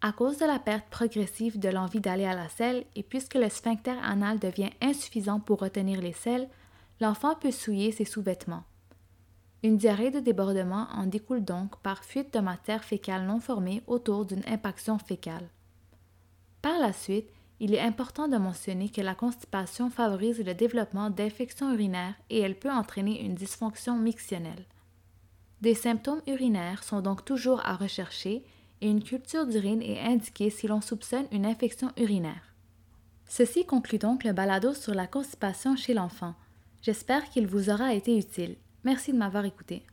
À 0.00 0.12
cause 0.12 0.38
de 0.38 0.46
la 0.46 0.60
perte 0.60 0.88
progressive 0.90 1.58
de 1.58 1.68
l'envie 1.68 2.00
d'aller 2.00 2.26
à 2.26 2.34
la 2.34 2.48
selle 2.48 2.84
et 2.94 3.02
puisque 3.02 3.34
le 3.34 3.48
sphincter 3.48 3.96
anal 4.02 4.38
devient 4.38 4.70
insuffisant 4.80 5.40
pour 5.40 5.58
retenir 5.58 6.00
les 6.00 6.12
selles, 6.12 6.48
l'enfant 7.00 7.34
peut 7.34 7.50
souiller 7.50 7.90
ses 7.90 8.04
sous-vêtements. 8.04 8.62
Une 9.64 9.76
diarrhée 9.76 10.12
de 10.12 10.20
débordement 10.20 10.86
en 10.94 11.06
découle 11.06 11.44
donc 11.44 11.76
par 11.78 12.04
fuite 12.04 12.32
de 12.32 12.38
matière 12.38 12.84
fécale 12.84 13.26
non 13.26 13.40
formée 13.40 13.82
autour 13.88 14.24
d'une 14.24 14.44
impaction 14.46 14.98
fécale. 14.98 15.48
Par 16.62 16.78
la 16.78 16.92
suite, 16.92 17.28
il 17.60 17.74
est 17.74 17.80
important 17.80 18.28
de 18.28 18.36
mentionner 18.36 18.88
que 18.88 19.00
la 19.00 19.16
constipation 19.16 19.90
favorise 19.90 20.44
le 20.44 20.54
développement 20.54 21.10
d'infections 21.10 21.72
urinaires 21.72 22.14
et 22.30 22.38
elle 22.38 22.56
peut 22.56 22.70
entraîner 22.70 23.24
une 23.24 23.34
dysfonction 23.34 23.98
mictionnelle. 23.98 24.64
Des 25.60 25.74
symptômes 25.74 26.22
urinaires 26.28 26.84
sont 26.84 27.00
donc 27.00 27.24
toujours 27.24 27.60
à 27.66 27.74
rechercher 27.74 28.44
et 28.80 28.88
une 28.88 29.02
culture 29.02 29.44
d'urine 29.44 29.82
est 29.82 30.00
indiquée 30.00 30.50
si 30.50 30.68
l'on 30.68 30.80
soupçonne 30.80 31.26
une 31.32 31.46
infection 31.46 31.90
urinaire. 31.96 32.54
Ceci 33.26 33.66
conclut 33.66 33.98
donc 33.98 34.22
le 34.22 34.32
balado 34.32 34.72
sur 34.72 34.94
la 34.94 35.08
constipation 35.08 35.74
chez 35.74 35.94
l'enfant. 35.94 36.34
J'espère 36.80 37.28
qu'il 37.28 37.48
vous 37.48 37.70
aura 37.70 37.92
été 37.92 38.16
utile. 38.16 38.56
Merci 38.84 39.12
de 39.12 39.18
m'avoir 39.18 39.44
écouté. 39.44 39.84